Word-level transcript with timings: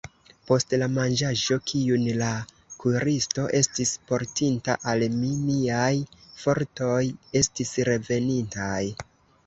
Post 0.51 0.71
la 0.83 0.85
manĝaĵo, 0.93 1.57
kiun 1.71 2.05
la 2.21 2.29
kuiristo 2.85 3.45
estis 3.59 3.93
portinta 4.13 4.79
al 4.93 5.07
mi, 5.21 5.31
miaj 5.45 5.93
fortoj 6.45 7.01
estis 7.45 7.77
revenintaj. 7.93 8.77